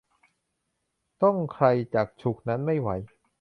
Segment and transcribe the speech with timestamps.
[1.23, 1.65] ต้องใคร
[1.95, 2.89] จักฉุกนั้นไม่ไหว